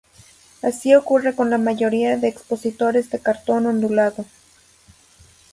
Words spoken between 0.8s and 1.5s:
ocurre